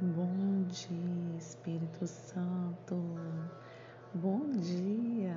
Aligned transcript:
Bom 0.00 0.62
dia, 0.68 1.36
Espírito 1.36 2.06
Santo. 2.06 2.94
Bom 4.14 4.48
dia. 4.50 5.34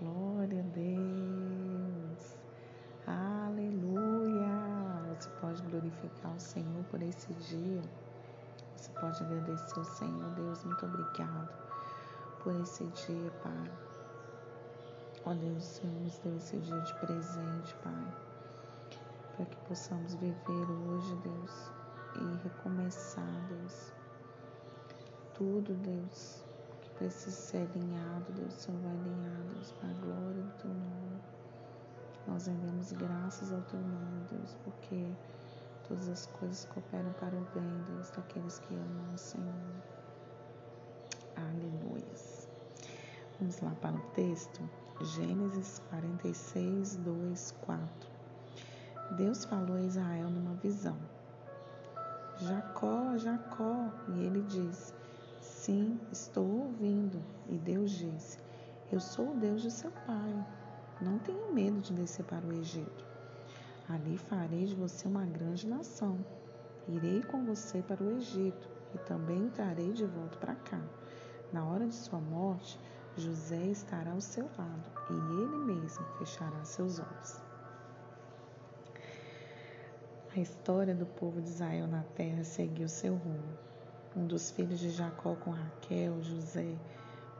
Glória 0.00 0.64
a 0.64 0.74
Deus. 0.74 2.36
Aleluia. 3.06 4.50
Você 5.14 5.30
pode 5.40 5.62
glorificar 5.62 6.34
o 6.34 6.40
Senhor 6.40 6.82
por 6.90 7.00
esse 7.00 7.32
dia. 7.34 7.80
Você 8.74 8.90
pode 9.00 9.22
agradecer 9.22 9.78
ao 9.78 9.84
Senhor. 9.84 10.28
Deus, 10.34 10.64
muito 10.64 10.84
obrigado 10.84 11.48
por 12.42 12.60
esse 12.60 12.84
dia, 12.84 13.30
Pai. 13.44 13.70
Ó 15.24 15.34
Deus, 15.34 15.56
o 15.56 15.60
Senhor 15.60 16.00
nos 16.00 16.18
deu 16.18 16.36
esse 16.36 16.58
dia 16.58 16.80
de 16.80 16.94
presente, 16.94 17.76
Pai. 17.84 18.14
Para 19.36 19.46
que 19.46 19.56
possamos 19.68 20.14
viver 20.16 20.68
hoje, 20.68 21.14
Deus 21.22 21.77
e 22.20 22.42
recomeçar, 22.42 23.46
Deus. 23.48 23.92
Tudo, 25.34 25.74
Deus, 25.74 26.44
que 26.80 26.90
precisa 26.90 27.30
ser 27.30 27.68
alinhado, 27.70 28.32
Deus, 28.32 28.54
Senhor 28.54 28.80
vai 28.80 28.92
alinhar, 28.92 29.42
Deus, 29.54 29.72
para 29.72 29.88
a 29.88 29.94
glória 29.94 30.42
do 30.42 30.52
Teu 30.58 30.70
nome. 30.70 31.20
Nós 32.26 32.46
rendemos 32.46 32.92
graças 32.92 33.52
ao 33.52 33.62
Teu 33.62 33.80
nome, 33.80 34.26
Deus, 34.30 34.56
porque 34.64 35.06
todas 35.86 36.08
as 36.08 36.26
coisas 36.26 36.64
cooperam 36.66 37.12
para 37.14 37.36
o 37.36 37.46
bem, 37.54 37.84
Deus, 37.86 38.10
daqueles 38.10 38.58
que 38.58 38.74
amam 38.74 39.14
o 39.14 39.18
Senhor. 39.18 39.54
Aleluia. 41.36 41.88
Vamos 43.38 43.60
lá 43.60 43.70
para 43.80 43.94
o 43.94 44.00
texto. 44.10 44.68
Gênesis 45.00 45.80
46, 45.90 46.96
2, 46.96 47.54
4. 47.60 48.10
Deus 49.16 49.44
falou 49.44 49.76
a 49.76 49.82
Israel 49.82 50.28
numa 50.28 50.54
visão. 50.54 50.98
Jacó, 52.40 53.16
Jacó. 53.16 53.90
E 54.08 54.24
ele 54.24 54.42
disse: 54.42 54.94
Sim, 55.40 55.98
estou 56.12 56.46
ouvindo. 56.46 57.22
E 57.48 57.58
Deus 57.58 57.90
disse: 57.90 58.38
Eu 58.92 59.00
sou 59.00 59.32
o 59.32 59.36
Deus 59.36 59.62
de 59.62 59.70
seu 59.70 59.90
pai. 59.90 60.46
Não 61.00 61.18
tenha 61.18 61.52
medo 61.52 61.80
de 61.80 61.92
descer 61.92 62.24
para 62.24 62.46
o 62.46 62.52
Egito. 62.52 63.04
Ali 63.88 64.18
farei 64.18 64.66
de 64.66 64.74
você 64.74 65.08
uma 65.08 65.24
grande 65.24 65.66
nação. 65.66 66.18
Irei 66.86 67.22
com 67.22 67.44
você 67.44 67.82
para 67.82 68.02
o 68.02 68.10
Egito 68.12 68.68
e 68.94 68.98
também 68.98 69.48
trarei 69.50 69.92
de 69.92 70.06
volta 70.06 70.38
para 70.38 70.54
cá. 70.54 70.80
Na 71.52 71.64
hora 71.64 71.86
de 71.86 71.94
sua 71.94 72.20
morte, 72.20 72.78
José 73.16 73.62
estará 73.66 74.12
ao 74.12 74.20
seu 74.20 74.44
lado 74.56 74.90
e 75.10 75.42
ele 75.42 75.74
mesmo 75.74 76.04
fechará 76.18 76.64
seus 76.64 76.98
olhos. 76.98 77.47
A 80.36 80.40
história 80.40 80.94
do 80.94 81.06
povo 81.06 81.40
de 81.40 81.48
Israel 81.48 81.86
na 81.86 82.02
terra 82.14 82.44
seguiu 82.44 82.86
seu 82.86 83.14
rumo. 83.14 83.58
Um 84.14 84.26
dos 84.26 84.50
filhos 84.50 84.78
de 84.78 84.90
Jacó 84.90 85.34
com 85.34 85.50
Raquel, 85.50 86.22
José, 86.22 86.76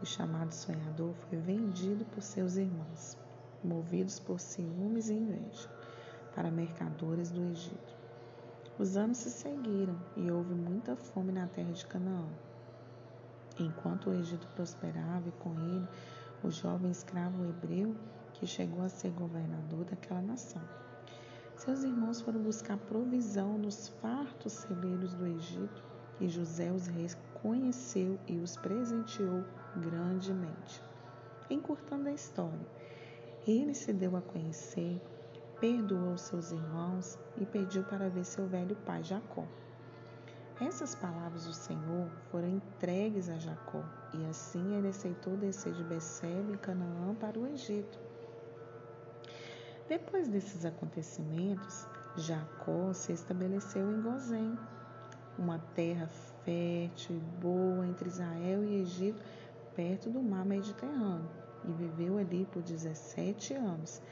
o 0.01 0.07
chamado 0.07 0.53
sonhador, 0.53 1.13
foi 1.15 1.39
vendido 1.39 2.07
por 2.07 2.23
seus 2.23 2.57
irmãos, 2.57 3.19
movidos 3.63 4.19
por 4.19 4.41
ciúmes 4.41 5.11
e 5.11 5.15
inveja, 5.15 5.69
para 6.35 6.51
mercadores 6.51 7.31
do 7.31 7.43
Egito. 7.43 7.95
Os 8.79 8.97
anos 8.97 9.19
se 9.19 9.31
seguiram 9.31 9.97
e 10.17 10.31
houve 10.31 10.55
muita 10.55 10.97
fome 10.97 11.31
na 11.31 11.47
terra 11.47 11.73
de 11.73 11.85
Canaã. 11.85 12.27
Enquanto 13.61 14.09
o 14.09 14.15
Egito 14.15 14.49
prosperava 14.57 15.29
e 15.29 15.33
com 15.33 15.51
ele 15.61 15.87
o 16.43 16.51
jovem 16.51 16.91
escravo 16.91 17.45
hebreu 17.45 17.95
que 18.33 18.47
chegou 18.47 18.83
a 18.83 18.89
ser 18.89 19.11
governador 19.11 19.85
daquela 19.85 20.23
nação. 20.23 20.88
Seus 21.69 21.85
irmãos 21.85 22.23
foram 22.23 22.41
buscar 22.41 22.79
provisão 22.79 23.59
nos 23.59 23.89
fartos 24.01 24.55
celeiros 24.55 25.13
do 25.13 25.27
Egito 25.27 25.85
e 26.19 26.27
José 26.27 26.73
os 26.73 26.87
reconheceu 26.87 28.19
e 28.27 28.39
os 28.39 28.57
presenteou 28.57 29.45
grandemente. 29.77 30.83
Encurtando 31.51 32.09
a 32.09 32.13
história, 32.13 32.67
ele 33.47 33.75
se 33.75 33.93
deu 33.93 34.17
a 34.17 34.23
conhecer, 34.23 34.99
perdoou 35.61 36.17
seus 36.17 36.53
irmãos 36.53 37.19
e 37.37 37.45
pediu 37.45 37.85
para 37.85 38.09
ver 38.09 38.25
seu 38.25 38.47
velho 38.47 38.75
pai 38.87 39.05
Jacó. 39.05 39.45
Essas 40.59 40.95
palavras 40.95 41.45
do 41.45 41.53
Senhor 41.53 42.09
foram 42.31 42.49
entregues 42.49 43.29
a 43.29 43.37
Jacó, 43.37 43.85
e 44.15 44.25
assim 44.25 44.75
ele 44.75 44.89
aceitou 44.89 45.37
descer 45.37 45.75
de 45.75 45.85
Becebe 45.85 46.57
Canaã 46.57 47.15
para 47.15 47.39
o 47.39 47.47
Egito. 47.47 48.08
Depois 49.89 50.29
desses 50.29 50.67
acontecimentos, 50.67 51.87
Jacó 52.15 52.93
se 52.93 53.11
estabeleceu 53.11 53.91
em 53.91 54.03
Gozém, 54.03 54.59
uma 55.39 55.59
terra 55.75 56.07
fértil 56.45 57.17
e 57.17 57.41
boa 57.41 57.87
entre 57.87 58.09
Israel 58.09 58.63
e 58.65 58.83
Egito, 58.83 59.25
perto 59.75 60.11
do 60.11 60.21
mar 60.21 60.45
Mediterrâneo, 60.45 61.31
e 61.65 61.73
viveu 61.73 62.19
ali 62.19 62.45
por 62.53 62.61
17 62.61 63.55
anos. 63.55 64.03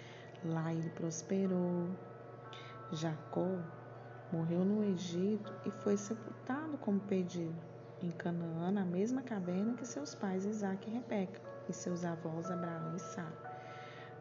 Lá 0.43 0.73
ele 0.73 0.89
prosperou. 0.91 1.91
Jacó 2.93 3.59
morreu 4.33 4.65
no 4.65 4.83
Egito 4.83 5.53
e 5.67 5.71
foi 5.71 5.99
sepultado 5.99 6.79
como 6.79 7.01
pedido, 7.01 7.55
em 8.03 8.11
Canaã, 8.13 8.71
na 8.71 8.85
mesma 8.85 9.21
caverna 9.21 9.75
que 9.75 9.85
seus 9.85 10.15
pais 10.15 10.47
Isaac 10.47 10.89
e 10.89 10.95
Rebeca, 10.95 11.39
e 11.69 11.73
seus 11.75 12.03
avós 12.03 12.51
Abraão 12.51 12.97
e 12.97 12.99
Sara. 12.99 13.37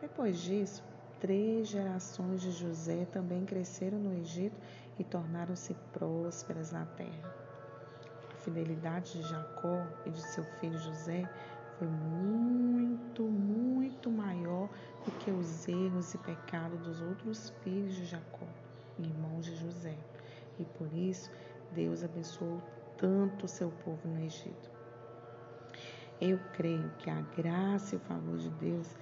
Depois 0.02 0.38
disso, 0.38 0.84
Três 1.20 1.70
gerações 1.70 2.42
de 2.42 2.52
José 2.52 3.06
também 3.12 3.46
cresceram 3.46 3.98
no 3.98 4.14
Egito 4.14 4.56
e 5.00 5.04
tornaram-se 5.04 5.74
prósperas 5.94 6.72
na 6.72 6.86
terra. 6.86 7.34
A 8.34 8.38
fidelidade 8.38 9.14
de 9.14 9.22
Jacó 9.24 9.88
e 10.06 10.10
de 10.10 10.22
seu 10.22 10.44
filho 10.60 10.78
José 10.78 11.30
foi 11.80 11.88
muito, 11.88 13.24
muito 13.24 14.12
maior 14.12 14.70
do 15.06 15.12
que 15.20 15.32
os 15.32 15.68
erros 15.68 16.14
e 16.14 16.18
pecados 16.18 16.80
dos 16.82 17.02
outros 17.02 17.50
filhos 17.64 17.96
de 17.96 18.06
Jacó, 18.06 18.48
irmãos 19.00 19.46
de 19.46 19.56
José. 19.56 19.98
E 20.60 20.66
por 20.66 20.92
isso 20.94 21.32
Deus 21.72 22.04
abençoou 22.04 22.62
tanto 22.98 23.46
o 23.46 23.50
seu 23.50 23.72
povo 23.84 24.08
no 24.08 24.22
Egito. 24.22 24.72
Eu 26.22 26.40
creio 26.54 26.90
que 27.00 27.10
a 27.10 27.22
graça 27.36 27.96
e 27.96 27.98
o 27.98 28.02
favor 28.02 28.38
de 28.38 28.50
Deus 28.52 28.96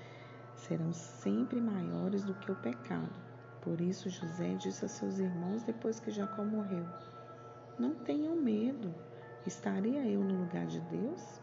serão 0.68 0.94
sempre 0.94 1.60
maiores 1.60 2.24
do 2.24 2.34
que 2.36 2.52
o 2.52 2.56
pecado. 2.56 3.14
Por 3.62 3.80
isso 3.80 4.10
José 4.10 4.56
disse 4.56 4.86
a 4.86 4.88
seus 4.88 5.20
irmãos 5.20 5.64
depois 5.64 6.00
que 6.00 6.12
Jacó 6.12 6.44
morreu: 6.44 6.86
Não 7.78 7.94
tenham 7.96 8.36
medo, 8.36 8.94
estaria 9.46 10.06
eu 10.06 10.24
no 10.24 10.40
lugar 10.42 10.66
de 10.66 10.80
Deus? 10.82 11.42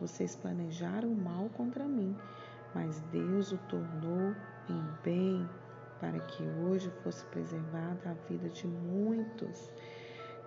Vocês 0.00 0.34
planejaram 0.36 1.10
o 1.10 1.16
mal 1.16 1.50
contra 1.50 1.84
mim, 1.84 2.16
mas 2.74 3.00
Deus 3.12 3.52
o 3.52 3.58
tornou 3.68 4.34
em 4.68 4.84
bem 5.04 5.48
para 6.00 6.18
que 6.18 6.42
hoje 6.42 6.90
fosse 7.02 7.24
preservada 7.26 8.10
a 8.10 8.14
vida 8.28 8.48
de 8.48 8.66
muitos. 8.66 9.70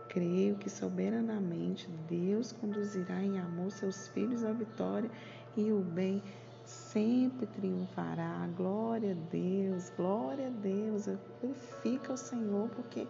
Creio 0.10 0.56
que 0.58 0.70
soberanamente 0.70 1.90
Deus 2.08 2.52
conduzirá 2.52 3.22
em 3.22 3.40
amor 3.40 3.72
seus 3.72 4.08
filhos 4.10 4.44
à 4.44 4.52
vitória 4.52 5.10
e 5.56 5.72
o 5.72 5.82
bem 5.82 6.24
sempre 6.66 7.46
triunfará. 7.48 8.48
Glória 8.56 9.12
a 9.12 9.30
Deus, 9.32 9.92
glória 9.96 10.48
a 10.48 10.50
Deus. 10.50 11.08
Glorifica 11.42 12.14
o 12.14 12.18
Senhor, 12.18 12.70
porque 12.70 13.08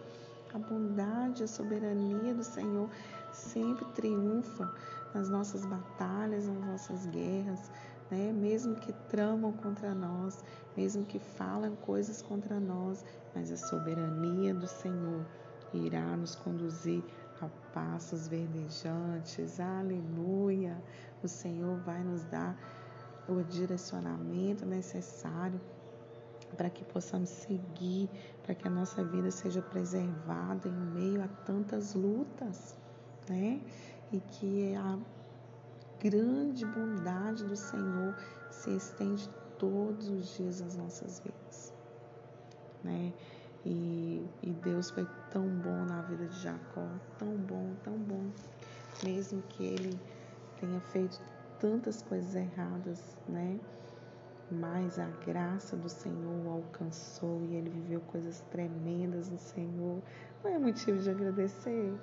a 0.52 0.58
bondade, 0.58 1.42
a 1.42 1.48
soberania 1.48 2.34
do 2.34 2.44
Senhor 2.44 2.88
sempre 3.32 3.84
triunfa 3.86 4.72
nas 5.12 5.28
nossas 5.28 5.66
batalhas, 5.66 6.46
nas 6.46 6.66
nossas 6.66 7.06
guerras, 7.06 7.70
né? 8.10 8.32
Mesmo 8.32 8.74
que 8.76 8.92
tramam 9.08 9.52
contra 9.52 9.94
nós, 9.94 10.44
mesmo 10.76 11.04
que 11.04 11.18
falam 11.18 11.74
coisas 11.76 12.22
contra 12.22 12.58
nós, 12.60 13.04
mas 13.34 13.50
a 13.50 13.56
soberania 13.56 14.54
do 14.54 14.66
Senhor 14.66 15.24
irá 15.72 16.16
nos 16.16 16.36
conduzir 16.36 17.02
a 17.40 17.48
passos 17.72 18.28
verdejantes. 18.28 19.58
Aleluia! 19.58 20.80
O 21.22 21.28
Senhor 21.28 21.76
vai 21.78 22.02
nos 22.04 22.22
dar 22.24 22.56
o 23.28 23.42
direcionamento 23.42 24.66
necessário 24.66 25.60
para 26.56 26.70
que 26.70 26.84
possamos 26.84 27.28
seguir, 27.28 28.08
para 28.42 28.54
que 28.54 28.66
a 28.68 28.70
nossa 28.70 29.02
vida 29.04 29.30
seja 29.30 29.60
preservada 29.60 30.68
em 30.68 30.72
meio 30.72 31.22
a 31.22 31.28
tantas 31.28 31.94
lutas, 31.94 32.76
né? 33.28 33.60
E 34.12 34.20
que 34.20 34.74
a 34.76 34.98
grande 36.00 36.64
bondade 36.64 37.44
do 37.44 37.56
Senhor 37.56 38.14
se 38.50 38.70
estende 38.76 39.28
todos 39.58 40.08
os 40.08 40.36
dias 40.36 40.60
nas 40.60 40.76
nossas 40.76 41.20
vidas, 41.20 41.72
né? 42.82 43.12
E, 43.64 44.24
e 44.42 44.50
Deus 44.50 44.90
foi 44.90 45.08
tão 45.30 45.48
bom 45.48 45.84
na 45.86 46.02
vida 46.02 46.26
de 46.26 46.38
Jacó, 46.40 46.86
tão 47.18 47.34
bom, 47.36 47.74
tão 47.82 47.96
bom, 47.96 48.30
mesmo 49.02 49.42
que 49.48 49.64
ele 49.64 49.98
tenha 50.60 50.80
feito 50.80 51.18
tantas 51.58 52.02
coisas 52.02 52.34
erradas, 52.34 53.16
né? 53.28 53.58
Mas 54.50 54.98
a 54.98 55.06
graça 55.26 55.76
do 55.76 55.88
Senhor 55.88 56.46
alcançou 56.46 57.40
e 57.42 57.54
ele 57.54 57.70
viveu 57.70 58.00
coisas 58.02 58.40
tremendas 58.50 59.30
no 59.30 59.38
Senhor. 59.38 60.02
Não 60.42 60.50
é 60.50 60.58
motivo 60.58 60.98
de 60.98 61.10
agradecer? 61.10 61.94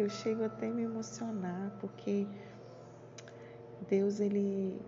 eu 0.00 0.08
chego 0.08 0.44
até 0.44 0.68
a 0.68 0.70
me 0.70 0.82
emocionar, 0.82 1.72
porque 1.80 2.26
Deus, 3.88 4.20
ele, 4.20 4.80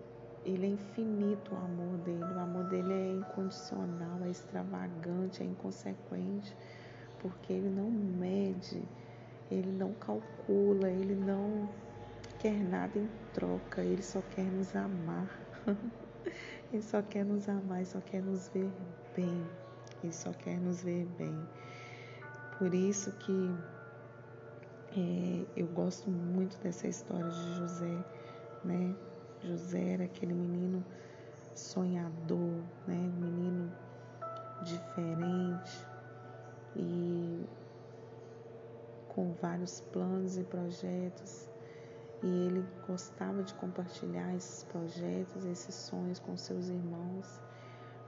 ele 0.45 0.65
é 0.65 0.69
infinito 0.69 1.53
o 1.53 1.57
amor 1.57 1.97
dele, 1.99 2.23
o 2.23 2.39
amor 2.39 2.63
dele 2.65 2.93
é 2.93 3.11
incondicional, 3.11 4.19
é 4.23 4.29
extravagante, 4.29 5.43
é 5.43 5.45
inconsequente, 5.45 6.55
porque 7.19 7.53
ele 7.53 7.69
não 7.69 7.89
mede, 7.91 8.83
ele 9.51 9.71
não 9.71 9.93
calcula, 9.93 10.89
ele 10.89 11.15
não 11.15 11.69
quer 12.43 12.61
nada 12.61 12.99
em 12.99 13.09
troca, 13.31 13.81
ele 13.81 14.03
só 14.03 14.21
quer 14.21 14.43
nos 14.43 14.75
amar. 14.75 15.29
ele 16.73 16.81
só 16.81 17.01
quer 17.01 17.23
nos 17.23 17.47
amar, 17.47 17.77
ele 17.77 17.85
só 17.85 18.01
quer 18.01 18.21
nos 18.21 18.49
ver 18.49 18.69
bem. 19.15 19.47
Ele 20.03 20.11
só 20.11 20.33
quer 20.33 20.59
nos 20.59 20.83
ver 20.83 21.05
bem. 21.17 21.47
Por 22.57 22.73
isso 22.73 23.13
que 23.13 23.55
é, 24.91 25.45
eu 25.55 25.67
gosto 25.67 26.11
muito 26.11 26.57
dessa 26.57 26.85
história 26.85 27.29
de 27.29 27.53
José, 27.53 28.05
né? 28.65 28.93
José 29.41 29.93
era 29.93 30.03
aquele 30.03 30.33
menino 30.33 30.83
sonhador, 31.55 32.61
né? 32.85 33.09
Um 33.15 33.21
menino 33.21 33.71
diferente 34.63 35.87
e 36.75 37.45
com 39.07 39.31
vários 39.41 39.79
planos 39.93 40.37
e 40.37 40.43
projetos. 40.43 41.52
E 42.23 42.27
ele 42.27 42.65
gostava 42.87 43.43
de 43.43 43.53
compartilhar 43.55 44.33
esses 44.33 44.63
projetos, 44.63 45.43
esses 45.43 45.75
sonhos 45.75 46.19
com 46.19 46.37
seus 46.37 46.69
irmãos, 46.69 47.41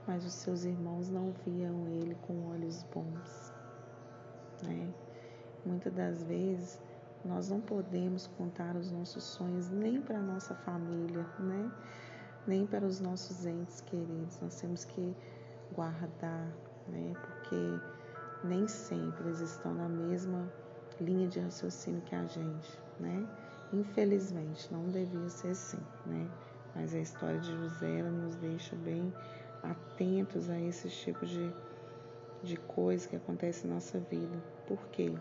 mas 0.06 0.24
os 0.24 0.32
seus 0.32 0.64
irmãos 0.64 1.10
não 1.10 1.34
viam 1.44 1.86
ele 1.86 2.14
com 2.26 2.46
olhos 2.48 2.82
bons, 2.84 3.52
né? 4.62 4.90
Muitas 5.66 5.92
das 5.92 6.22
vezes 6.22 6.80
nós 7.22 7.50
não 7.50 7.60
podemos 7.60 8.26
contar 8.38 8.74
os 8.74 8.90
nossos 8.90 9.22
sonhos 9.22 9.68
nem 9.68 10.00
para 10.00 10.18
nossa 10.18 10.54
família, 10.54 11.26
né? 11.38 11.70
Nem 12.46 12.66
para 12.66 12.86
os 12.86 13.00
nossos 13.00 13.44
entes 13.44 13.82
queridos. 13.82 14.40
Nós 14.40 14.58
temos 14.58 14.84
que 14.86 15.14
guardar, 15.74 16.48
né? 16.88 17.14
Porque 17.20 17.80
nem 18.44 18.66
sempre 18.66 19.24
eles 19.24 19.40
estão 19.40 19.74
na 19.74 19.88
mesma 19.88 20.50
linha 21.00 21.28
de 21.28 21.40
raciocínio 21.40 22.00
que 22.02 22.14
a 22.14 22.24
gente, 22.24 22.78
né? 22.98 23.26
Infelizmente, 23.72 24.72
não 24.72 24.88
devia 24.88 25.28
ser 25.28 25.48
assim, 25.48 25.80
né? 26.04 26.28
Mas 26.74 26.94
a 26.94 26.98
história 26.98 27.40
de 27.40 27.52
José 27.56 28.02
nos 28.02 28.36
deixa 28.36 28.76
bem 28.76 29.12
atentos 29.62 30.48
a 30.50 30.60
esse 30.60 30.88
tipo 30.88 31.24
de, 31.26 31.52
de 32.42 32.56
coisa 32.56 33.08
que 33.08 33.16
acontece 33.16 33.66
em 33.66 33.70
nossa 33.70 33.98
vida. 33.98 34.36
Por 34.66 34.86
quê? 34.88 35.14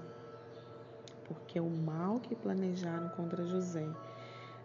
porque 1.27 1.59
o 1.59 1.69
mal 1.69 2.19
que 2.19 2.36
planejaram 2.36 3.09
contra 3.09 3.45
José, 3.45 3.88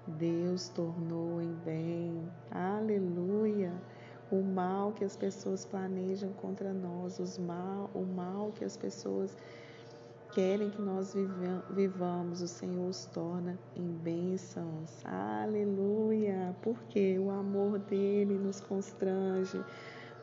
Deus 0.06 0.68
tornou 0.68 1.40
em 1.40 1.52
bem. 1.64 2.30
Aleluia! 2.50 3.72
O 4.30 4.42
mal 4.42 4.92
que 4.92 5.04
as 5.04 5.16
pessoas 5.16 5.64
planejam 5.64 6.32
contra 6.34 6.72
nós, 6.72 7.18
os 7.18 7.36
mal, 7.36 7.90
o 7.94 8.04
mal 8.04 8.52
que 8.52 8.64
as 8.64 8.76
pessoas 8.76 9.36
querem 10.32 10.70
que 10.70 10.80
nós 10.80 11.14
vivamos, 11.70 12.40
o 12.40 12.48
Senhor 12.48 12.88
os 12.88 13.06
torna 13.06 13.58
em 13.74 13.86
bênçãos. 13.86 15.04
Aleluia! 15.04 16.56
Porque 16.62 17.18
o 17.18 17.30
amor 17.30 17.78
dele 17.78 18.34
nos 18.34 18.60
constrange. 18.60 19.62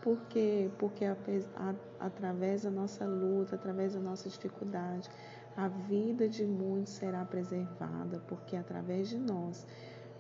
Por 0.02 0.18
quê? 0.30 0.72
Porque 0.78 1.06
a, 1.06 1.18
a, 1.56 1.76
através 2.00 2.64
da 2.64 2.72
nossa 2.72 3.06
luta, 3.06 3.56
através 3.56 3.94
da 3.94 4.00
nossa 4.00 4.30
dificuldade, 4.30 5.10
a 5.56 5.68
vida 5.68 6.30
de 6.30 6.46
muitos 6.46 6.94
será 6.94 7.26
preservada, 7.26 8.20
porque 8.28 8.56
através 8.56 9.10
de 9.10 9.18
nós 9.18 9.66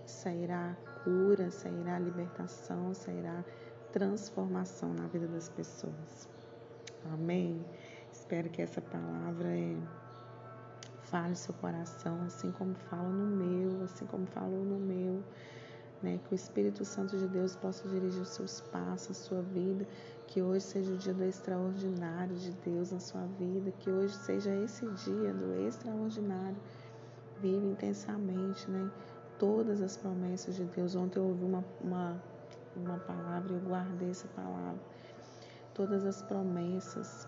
sairá 0.06 0.76
cura, 1.04 1.50
sairá 1.52 2.00
libertação, 2.00 2.94
sairá 2.94 3.44
transformação 3.92 4.94
na 4.94 5.08
vida 5.08 5.28
das 5.28 5.48
pessoas. 5.50 6.28
Amém? 7.14 7.64
Espero 8.28 8.50
que 8.50 8.62
essa 8.62 8.82
palavra 8.82 9.48
é, 9.58 9.78
fale 11.04 11.34
seu 11.34 11.54
coração, 11.54 12.22
assim 12.26 12.52
como 12.52 12.76
fala 12.76 13.08
no 13.08 13.26
meu, 13.26 13.86
assim 13.86 14.06
como 14.06 14.28
falou 14.28 14.66
no 14.66 14.78
meu. 14.78 15.24
Né, 16.04 16.20
que 16.26 16.34
o 16.34 16.36
Espírito 16.36 16.84
Santo 16.84 17.18
de 17.18 17.26
Deus 17.30 17.56
possa 17.56 17.88
dirigir 17.88 18.22
os 18.22 18.28
seus 18.28 18.60
passos, 18.60 19.12
a 19.12 19.14
sua 19.14 19.42
vida, 19.42 19.88
que 20.28 20.42
hoje 20.42 20.66
seja 20.66 20.92
o 20.92 20.98
dia 20.98 21.14
do 21.14 21.24
extraordinário 21.24 22.36
de 22.36 22.52
Deus 22.66 22.92
na 22.92 23.00
sua 23.00 23.26
vida, 23.40 23.72
que 23.80 23.90
hoje 23.90 24.14
seja 24.14 24.54
esse 24.54 24.86
dia 24.86 25.34
do 25.34 25.66
extraordinário. 25.66 26.58
Vive 27.40 27.66
intensamente, 27.66 28.70
né? 28.70 28.92
Todas 29.40 29.82
as 29.82 29.96
promessas 29.96 30.54
de 30.54 30.66
Deus. 30.66 30.96
Ontem 30.96 31.18
eu 31.18 31.28
ouvi 31.28 31.46
uma, 31.46 31.64
uma, 31.80 32.22
uma 32.76 32.98
palavra 32.98 33.54
e 33.54 33.56
eu 33.56 33.62
guardei 33.62 34.10
essa 34.10 34.28
palavra. 34.36 34.82
Todas 35.74 36.06
as 36.06 36.22
promessas 36.24 37.26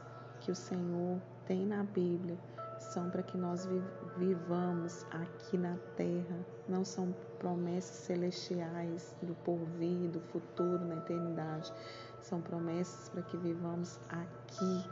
que 0.49 0.53
o 0.53 0.55
Senhor 0.55 1.21
tem 1.45 1.63
na 1.63 1.83
Bíblia 1.83 2.35
são 2.79 3.07
para 3.11 3.21
que 3.21 3.37
nós 3.37 3.69
vivamos 4.17 5.05
aqui 5.11 5.59
na 5.59 5.77
terra, 5.95 6.39
não 6.67 6.83
são 6.83 7.13
promessas 7.37 7.97
celestiais 7.97 9.15
do 9.21 9.35
porvir, 9.43 10.09
do 10.09 10.19
futuro, 10.19 10.83
na 10.83 10.95
eternidade 10.95 11.71
são 12.19 12.41
promessas 12.41 13.09
para 13.09 13.21
que 13.21 13.37
vivamos 13.37 13.99
aqui. 14.09 14.89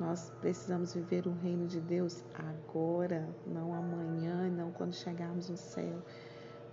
Nós 0.00 0.32
precisamos 0.40 0.94
viver 0.94 1.26
o 1.26 1.32
reino 1.42 1.66
de 1.66 1.82
Deus 1.82 2.24
agora, 2.32 3.28
não 3.46 3.74
amanhã, 3.74 4.48
não 4.48 4.72
quando 4.72 4.94
chegarmos 4.94 5.50
no 5.50 5.58
céu. 5.58 6.02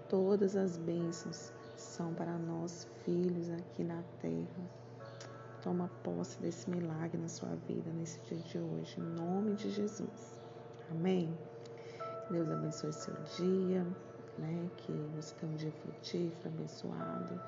Todas 0.08 0.56
as 0.56 0.78
bênçãos 0.78 1.52
são 1.76 2.14
para 2.14 2.38
nós, 2.38 2.88
filhos 3.04 3.50
aqui 3.50 3.84
na 3.84 4.02
terra. 4.22 4.81
Toma 5.62 5.90
posse 6.04 6.40
desse 6.42 6.70
milagre 6.70 7.18
na 7.18 7.28
sua 7.28 7.56
vida 7.68 7.92
nesse 7.92 8.20
dia 8.22 8.38
de 8.40 8.58
hoje, 8.58 9.00
em 9.00 9.04
nome 9.04 9.54
de 9.54 9.70
Jesus. 9.70 10.40
Amém? 10.90 11.38
Deus 12.32 12.50
abençoe 12.50 12.92
seu 12.94 13.14
dia, 13.38 13.86
né? 14.40 14.70
Que 14.78 14.92
você 15.16 15.36
tenha 15.36 15.52
um 15.52 15.56
dia 15.56 15.72
frutífero, 15.72 16.50
abençoado 16.50 17.40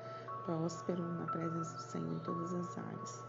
próspero 0.44 1.02
na 1.02 1.26
presença 1.26 1.74
do 1.74 1.82
Senhor 1.82 2.12
em 2.12 2.18
todas 2.20 2.54
as 2.54 2.78
áreas. 2.78 3.24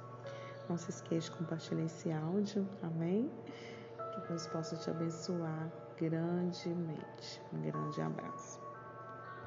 Não 0.69 0.77
se 0.77 0.89
esqueça 0.89 1.31
de 1.31 1.37
compartilhar 1.37 1.83
esse 1.83 2.11
áudio, 2.11 2.67
amém? 2.83 3.31
Que 4.13 4.27
Deus 4.27 4.47
possa 4.47 4.75
te 4.75 4.89
abençoar 4.89 5.71
grandemente. 5.97 7.41
Um 7.53 7.61
grande 7.61 8.01
abraço. 8.01 8.64